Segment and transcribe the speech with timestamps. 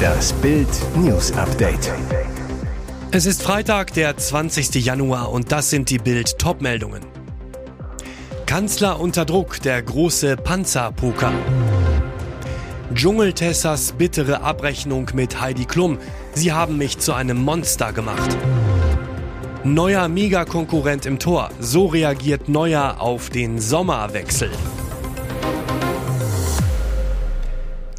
[0.00, 1.92] Das Bild News Update.
[3.10, 4.74] Es ist Freitag, der 20.
[4.84, 7.00] Januar und das sind die Bild Topmeldungen.
[8.46, 11.32] Kanzler unter Druck, der große Panzerpoker.
[12.94, 15.98] Dschungeltessers bittere Abrechnung mit Heidi Klum.
[16.34, 18.36] Sie haben mich zu einem Monster gemacht.
[19.62, 21.50] Neuer Megakonkurrent im Tor.
[21.60, 24.50] So reagiert Neuer auf den Sommerwechsel.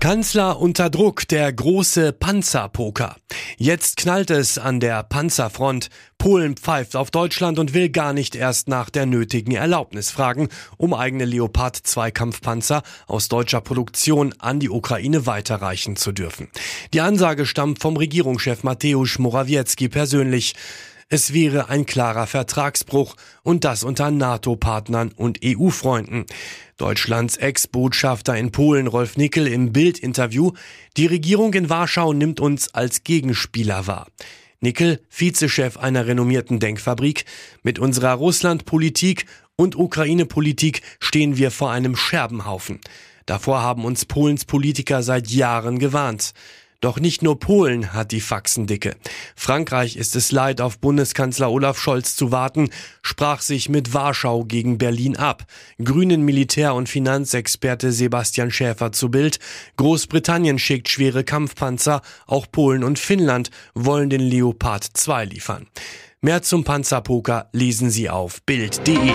[0.01, 3.17] Kanzler unter Druck, der große Panzerpoker.
[3.57, 5.89] Jetzt knallt es an der Panzerfront.
[6.17, 10.95] Polen pfeift auf Deutschland und will gar nicht erst nach der nötigen Erlaubnis fragen, um
[10.95, 16.47] eigene Leopard 2 Kampfpanzer aus deutscher Produktion an die Ukraine weiterreichen zu dürfen.
[16.95, 20.55] Die Ansage stammt vom Regierungschef Mateusz Morawiecki persönlich.
[21.13, 26.25] Es wäre ein klarer Vertragsbruch und das unter NATO-Partnern und EU-Freunden.
[26.77, 30.53] Deutschlands Ex-Botschafter in Polen Rolf Nickel im Bild-Interview.
[30.95, 34.07] Die Regierung in Warschau nimmt uns als Gegenspieler wahr.
[34.61, 37.25] Nickel, Vizechef einer renommierten Denkfabrik.
[37.61, 39.25] Mit unserer Russland-Politik
[39.57, 42.79] und Ukraine-Politik stehen wir vor einem Scherbenhaufen.
[43.25, 46.31] Davor haben uns Polens Politiker seit Jahren gewarnt.
[46.81, 48.95] Doch nicht nur Polen hat die Faxen dicke.
[49.35, 52.69] Frankreich ist es leid, auf Bundeskanzler Olaf Scholz zu warten,
[53.03, 55.45] sprach sich mit Warschau gegen Berlin ab.
[55.83, 59.37] Grünen Militär- und Finanzexperte Sebastian Schäfer zu Bild.
[59.77, 65.67] Großbritannien schickt schwere Kampfpanzer, auch Polen und Finnland wollen den Leopard 2 liefern.
[66.21, 69.11] Mehr zum Panzerpoker lesen Sie auf Bild.de.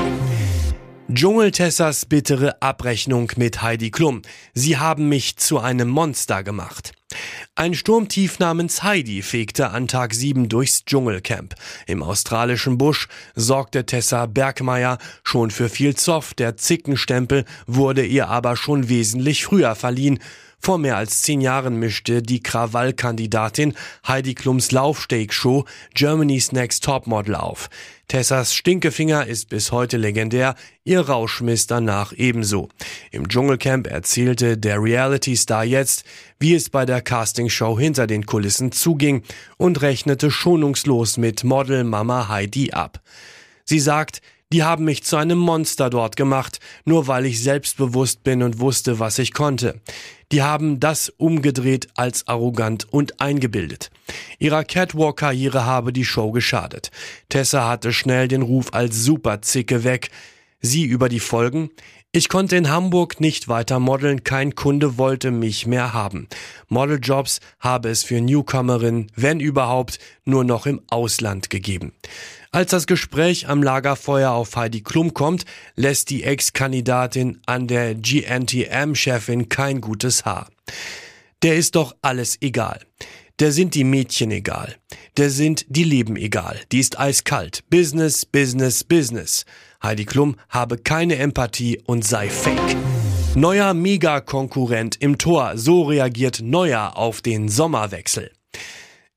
[1.12, 4.22] Dschungeltessers bittere Abrechnung mit Heidi Klum.
[4.54, 6.92] Sie haben mich zu einem Monster gemacht.
[7.54, 11.54] Ein Sturmtief namens Heidi fegte an Tag 7 durchs Dschungelcamp.
[11.86, 16.34] Im australischen Busch sorgte Tessa Bergmeier schon für viel Zoff.
[16.34, 20.18] Der Zickenstempel wurde ihr aber schon wesentlich früher verliehen.
[20.58, 23.74] Vor mehr als zehn Jahren mischte die Krawallkandidatin
[24.06, 27.68] Heidi Klums Laufsteak-Show Germany's Next Topmodel auf.
[28.08, 30.54] Tessas Stinkefinger ist bis heute legendär,
[30.84, 32.68] ihr Rauschmiss danach ebenso.
[33.10, 36.04] Im Dschungelcamp erzählte der Reality-Star jetzt,
[36.38, 39.22] wie es bei der Castingshow hinter den Kulissen zuging
[39.56, 43.00] und rechnete schonungslos mit Model Mama Heidi ab.
[43.64, 44.20] Sie sagt,
[44.52, 49.00] die haben mich zu einem Monster dort gemacht, nur weil ich selbstbewusst bin und wusste,
[49.00, 49.80] was ich konnte.
[50.30, 53.90] Die haben das umgedreht als arrogant und eingebildet.
[54.38, 56.92] Ihrer Catwalk-Karriere habe die Show geschadet.
[57.28, 60.10] Tessa hatte schnell den Ruf als Superzicke weg.
[60.60, 61.70] Sie über die Folgen?
[62.16, 66.28] Ich konnte in Hamburg nicht weiter modeln, kein Kunde wollte mich mehr haben.
[66.68, 71.92] Modeljobs habe es für Newcomerinnen, wenn überhaupt, nur noch im Ausland gegeben.
[72.52, 75.44] Als das Gespräch am Lagerfeuer auf Heidi Klum kommt,
[75.74, 80.48] lässt die Ex-Kandidatin an der GNTM-Chefin kein gutes Haar.
[81.42, 82.80] Der ist doch alles egal.
[83.40, 84.76] Der sind die Mädchen egal.
[85.18, 86.58] Der sind die Leben egal.
[86.72, 87.62] Die ist eiskalt.
[87.68, 89.44] Business, Business, Business.
[89.82, 92.76] Heidi Klum habe keine Empathie und sei fake.
[93.34, 95.52] Neuer Megakonkurrent im Tor.
[95.56, 98.30] So reagiert Neuer auf den Sommerwechsel.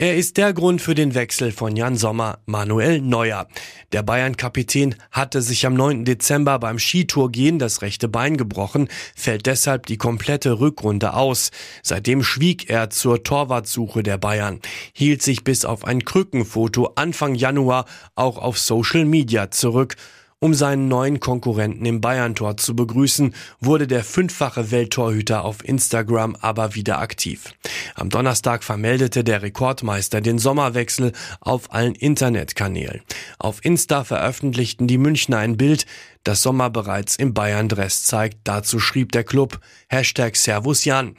[0.02, 3.50] Er ist der Grund für den Wechsel von Jan Sommer, Manuel Neuer.
[3.92, 6.06] Der Bayern-Kapitän hatte sich am 9.
[6.06, 11.52] Dezember beim Skitourgehen das rechte Bein gebrochen, fällt deshalb die komplette Rückrunde aus.
[11.84, 14.62] Seitdem schwieg er zur Torwartsuche der Bayern,
[14.94, 17.84] hielt sich bis auf ein Krückenfoto Anfang Januar
[18.16, 19.98] auch auf Social Media zurück
[20.42, 26.76] um seinen neuen Konkurrenten im Bayern-Tor zu begrüßen, wurde der fünffache Welttorhüter auf Instagram aber
[26.76, 27.54] wieder aktiv.
[27.96, 31.12] Am Donnerstag vermeldete der Rekordmeister den Sommerwechsel
[31.42, 33.02] auf allen Internetkanälen.
[33.38, 35.86] Auf Insta veröffentlichten die Münchner ein Bild,
[36.24, 38.40] das Sommer bereits im Bayern-Dress zeigt.
[38.46, 41.16] Dazu schrieb der Club Hashtag Servus Jan.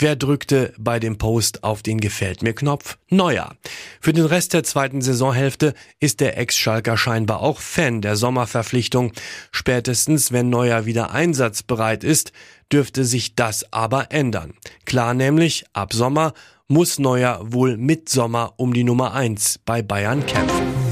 [0.00, 2.98] Wer drückte bei dem Post auf den Gefällt mir Knopf?
[3.10, 3.56] Neuer.
[4.00, 9.12] Für den Rest der zweiten Saisonhälfte ist der Ex-Schalker scheinbar auch Fan der Sommerverpflichtung.
[9.50, 12.30] Spätestens, wenn Neuer wieder einsatzbereit ist,
[12.72, 14.54] dürfte sich das aber ändern.
[14.84, 16.32] Klar nämlich, ab Sommer
[16.68, 20.87] muss Neuer wohl mit Sommer um die Nummer eins bei Bayern kämpfen.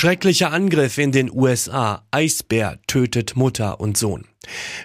[0.00, 2.06] Schrecklicher Angriff in den USA.
[2.10, 4.24] Eisbär tötet Mutter und Sohn.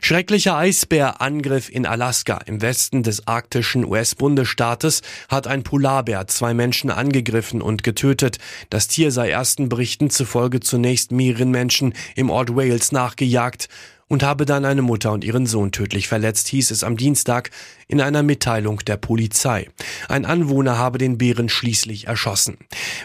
[0.01, 7.61] Schrecklicher Eisbärangriff in Alaska im Westen des arktischen US-Bundesstaates hat ein Polarbär zwei Menschen angegriffen
[7.61, 8.39] und getötet.
[8.69, 13.69] Das Tier sei ersten Berichten zufolge zunächst mehreren Menschen im Ort Wales nachgejagt
[14.07, 17.51] und habe dann eine Mutter und ihren Sohn tödlich verletzt, hieß es am Dienstag
[17.87, 19.69] in einer Mitteilung der Polizei.
[20.09, 22.57] Ein Anwohner habe den Bären schließlich erschossen.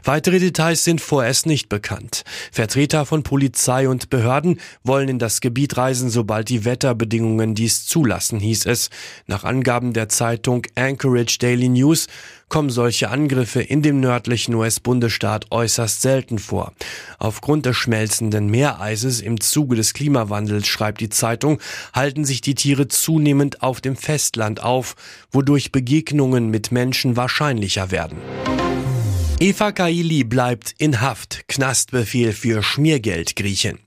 [0.05, 2.25] Weitere Details sind vorerst nicht bekannt.
[2.50, 8.41] Vertreter von Polizei und Behörden wollen in das Gebiet reisen, sobald die Wetterbedingungen dies zulassen,
[8.41, 8.91] hieß es.
[9.27, 12.06] Nach Angaben der Zeitung Anchorage Daily News
[12.49, 16.73] kommen solche Angriffe in dem nördlichen US-Bundesstaat äußerst selten vor.
[17.19, 21.61] Aufgrund des schmelzenden Meereises im Zuge des Klimawandels, schreibt die Zeitung,
[21.94, 24.69] halten sich die Tiere zunehmend auf dem Festland auf,
[25.32, 28.19] wodurch Begegnungen mit Menschen wahrscheinlicher werden.
[29.42, 31.48] Eva Kaili bleibt in Haft.
[31.48, 33.78] Knastbefehl für Schmiergeldgriechen.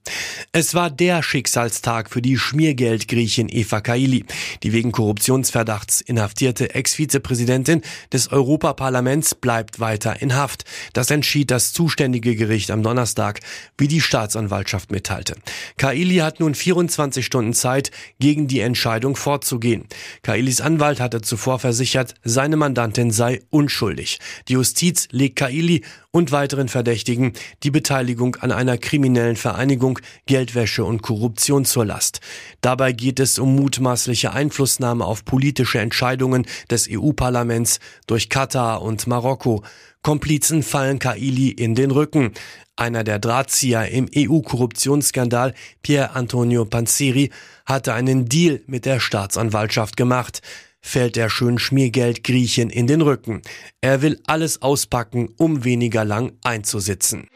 [0.52, 4.26] Es war der Schicksalstag für die Schmiergeldgriechin Eva Kaili.
[4.64, 10.66] Die wegen Korruptionsverdachts inhaftierte Ex-Vizepräsidentin des Europaparlaments bleibt weiter in Haft.
[10.94, 13.40] Das entschied das zuständige Gericht am Donnerstag,
[13.78, 15.36] wie die Staatsanwaltschaft mitteilte.
[15.78, 19.86] Kaili hat nun 24 Stunden Zeit, gegen die Entscheidung vorzugehen.
[20.24, 24.18] Kailis Anwalt hatte zuvor versichert, seine Mandantin sei unschuldig.
[24.48, 31.02] Die Justiz legt Kaili und weiteren Verdächtigen die Beteiligung an einer kriminellen Vereinigung, Geldwäsche und
[31.02, 32.22] Korruption zur Last.
[32.62, 39.66] Dabei geht es um mutmaßliche Einflussnahme auf politische Entscheidungen des EU-Parlaments durch Katar und Marokko.
[40.02, 42.32] Komplizen fallen Kaili in den Rücken.
[42.78, 47.32] Einer der Drahtzieher im EU-Korruptionsskandal, Pier Antonio Panzeri,
[47.66, 50.42] hatte einen Deal mit der Staatsanwaltschaft gemacht
[50.84, 53.42] fällt der schön Schmiergeld Griechen in den Rücken.
[53.82, 57.28] Er will alles auspacken, um weniger lang einzusitzen.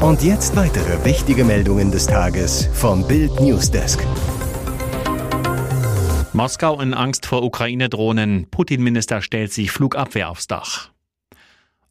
[0.00, 4.04] Und jetzt weitere wichtige Meldungen des Tages vom Bild Newsdesk.
[6.32, 8.46] Moskau in Angst vor Ukraine-Drohnen.
[8.50, 10.90] Putin-Minister stellt sich Flugabwehr aufs Dach.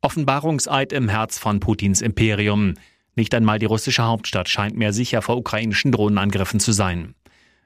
[0.02, 2.74] Offenbarungseid im Herz von Putins Imperium.
[3.16, 7.14] Nicht einmal die russische Hauptstadt scheint mehr sicher vor ukrainischen Drohnenangriffen zu sein.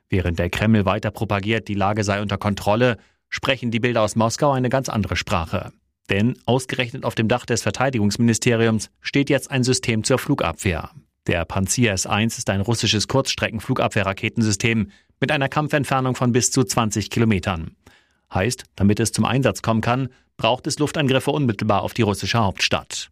[0.10, 2.98] Während der Kreml weiter propagiert, die Lage sei unter Kontrolle,
[3.30, 5.72] sprechen die Bilder aus Moskau eine ganz andere Sprache.
[6.10, 10.92] Denn ausgerechnet auf dem Dach des Verteidigungsministeriums steht jetzt ein System zur Flugabwehr.
[11.28, 17.76] Der Panzer S-1 ist ein russisches Kurzstrecken-Flugabwehrraketensystem mit einer Kampfentfernung von bis zu 20 Kilometern.
[18.32, 23.10] Heißt, damit es zum Einsatz kommen kann, braucht es Luftangriffe unmittelbar auf die russische Hauptstadt.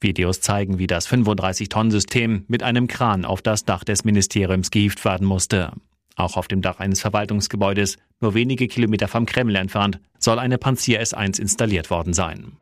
[0.00, 5.26] Videos zeigen, wie das 35-Tonnen-System mit einem Kran auf das Dach des Ministeriums gehievt werden
[5.26, 5.72] musste.
[6.16, 11.00] Auch auf dem Dach eines Verwaltungsgebäudes, nur wenige Kilometer vom Kreml entfernt, soll eine Panzer
[11.00, 12.56] S1 installiert worden sein.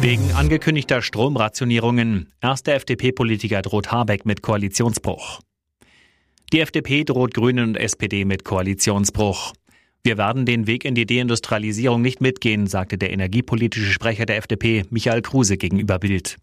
[0.00, 2.30] Wegen angekündigter Stromrationierungen.
[2.40, 5.40] Erster FDP-Politiker droht Habeck mit Koalitionsbruch.
[6.52, 9.54] Die FDP droht Grünen und SPD mit Koalitionsbruch.
[10.04, 14.84] Wir werden den Weg in die Deindustrialisierung nicht mitgehen, sagte der energiepolitische Sprecher der FDP,
[14.90, 16.36] Michael Kruse, gegenüber Bild.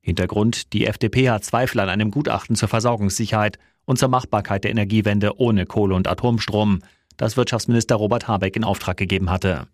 [0.00, 5.40] Hintergrund, die FDP hat Zweifel an einem Gutachten zur Versorgungssicherheit und zur Machbarkeit der Energiewende
[5.40, 6.80] ohne Kohle und Atomstrom,
[7.16, 9.68] das Wirtschaftsminister Robert Habeck in Auftrag gegeben hatte.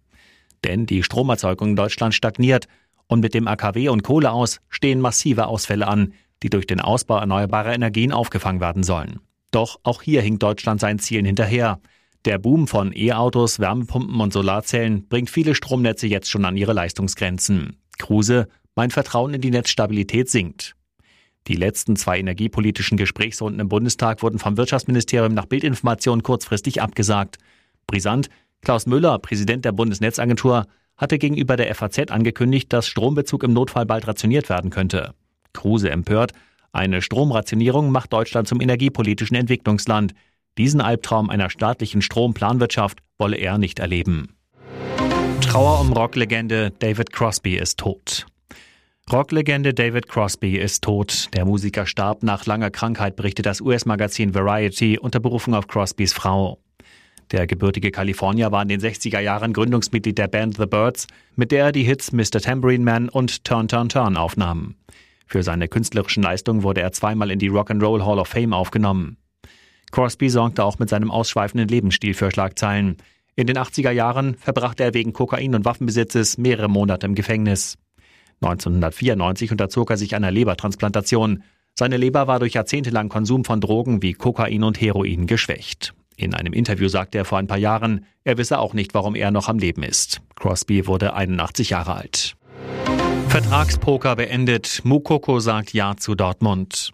[0.64, 2.68] Denn die Stromerzeugung in Deutschland stagniert
[3.08, 7.18] und mit dem AKW und Kohle aus stehen massive Ausfälle an, die durch den Ausbau
[7.18, 9.20] erneuerbarer Energien aufgefangen werden sollen.
[9.50, 11.80] Doch auch hier hinkt Deutschland seinen Zielen hinterher.
[12.24, 17.76] Der Boom von E-Autos, Wärmepumpen und Solarzellen bringt viele Stromnetze jetzt schon an ihre Leistungsgrenzen.
[17.98, 20.74] Kruse, mein Vertrauen in die Netzstabilität sinkt.
[21.48, 27.38] Die letzten zwei energiepolitischen Gesprächsrunden im Bundestag wurden vom Wirtschaftsministerium nach Bildinformation kurzfristig abgesagt.
[27.86, 28.28] Brisant,
[28.60, 30.66] Klaus Müller, Präsident der Bundesnetzagentur,
[30.96, 35.14] hatte gegenüber der FAZ angekündigt, dass Strombezug im Notfall bald rationiert werden könnte.
[35.52, 36.32] Kruse empört,
[36.72, 40.14] eine Stromrationierung macht Deutschland zum energiepolitischen Entwicklungsland.
[40.56, 44.36] Diesen Albtraum einer staatlichen Stromplanwirtschaft wolle er nicht erleben.
[45.40, 48.26] Trauer um Rocklegende David Crosby ist tot.
[49.10, 51.28] Rocklegende David Crosby ist tot.
[51.34, 56.58] Der Musiker starb nach langer Krankheit, berichtet das US-Magazin Variety unter Berufung auf Crosbys Frau.
[57.30, 61.66] Der gebürtige Kalifornier war in den 60er Jahren Gründungsmitglied der Band The Birds, mit der
[61.66, 62.40] er die Hits Mr.
[62.40, 64.76] Tambourine Man und Turn Turn Turn aufnahm.
[65.26, 69.16] Für seine künstlerischen Leistungen wurde er zweimal in die Rock'n'Roll Hall of Fame aufgenommen.
[69.90, 72.96] Crosby sorgte auch mit seinem ausschweifenden Lebensstil für Schlagzeilen.
[73.34, 77.76] In den 80er Jahren verbrachte er wegen Kokain- und Waffenbesitzes mehrere Monate im Gefängnis.
[78.42, 81.42] 1994 unterzog er sich einer Lebertransplantation.
[81.74, 85.94] Seine Leber war durch jahrzehntelang Konsum von Drogen wie Kokain und Heroin geschwächt.
[86.16, 89.30] In einem Interview sagte er vor ein paar Jahren, er wisse auch nicht, warum er
[89.30, 90.20] noch am Leben ist.
[90.36, 92.36] Crosby wurde 81 Jahre alt.
[93.28, 94.82] Vertragspoker beendet.
[94.84, 96.92] Mukoko sagt Ja zu Dortmund.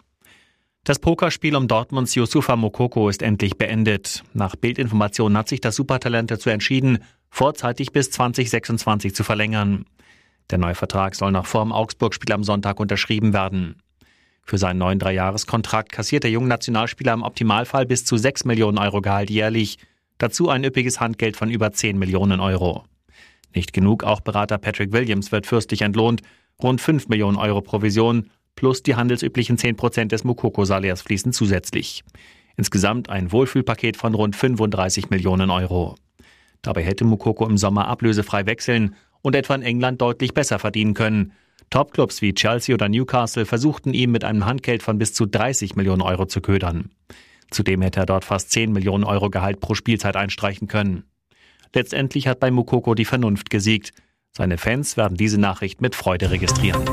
[0.85, 4.23] Das Pokerspiel um Dortmunds Yusufa Mokoko ist endlich beendet.
[4.33, 9.85] Nach Bildinformationen hat sich das Supertalent dazu entschieden, vorzeitig bis 2026 zu verlängern.
[10.49, 13.81] Der neue Vertrag soll nach vorm Augsburg-Spiel am Sonntag unterschrieben werden.
[14.43, 19.01] Für seinen neuen Dreijahreskontrakt kassiert der junge Nationalspieler im Optimalfall bis zu 6 Millionen Euro
[19.01, 19.77] Gehalt jährlich.
[20.17, 22.85] Dazu ein üppiges Handgeld von über 10 Millionen Euro.
[23.53, 26.21] Nicht genug, auch Berater Patrick Williams wird fürstlich entlohnt.
[26.61, 32.03] Rund 5 Millionen Euro Provision plus die handelsüblichen 10 Prozent des Mukoko-Salärs fließen zusätzlich.
[32.57, 35.95] Insgesamt ein Wohlfühlpaket von rund 35 Millionen Euro.
[36.61, 41.33] Dabei hätte Mukoko im Sommer ablösefrei wechseln und etwa in England deutlich besser verdienen können.
[41.69, 46.01] Topclubs wie Chelsea oder Newcastle versuchten ihm mit einem Handgeld von bis zu 30 Millionen
[46.01, 46.89] Euro zu ködern.
[47.51, 51.03] Zudem hätte er dort fast 10 Millionen Euro Gehalt pro Spielzeit einstreichen können.
[51.73, 53.91] Letztendlich hat bei Mukoko die Vernunft gesiegt.
[54.31, 56.83] Seine Fans werden diese Nachricht mit Freude registrieren.